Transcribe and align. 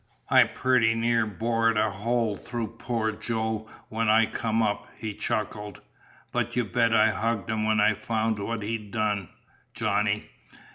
"I 0.29 0.45
pretty 0.45 0.95
near 0.95 1.27
bored 1.27 1.77
a 1.77 1.91
hole 1.91 2.35
through 2.35 2.77
poor 2.79 3.11
Joe 3.11 3.69
when 3.89 4.09
I 4.09 4.25
come 4.25 4.63
up," 4.63 4.87
he 4.97 5.13
chuckled. 5.13 5.79
"But 6.31 6.55
you 6.55 6.65
bet 6.65 6.91
I 6.91 7.11
hugged 7.11 7.51
him 7.51 7.65
when 7.67 7.79
I 7.79 7.93
found 7.93 8.39
what 8.39 8.63
he'd 8.63 8.89
done, 8.89 9.29
Johnny! 9.75 10.31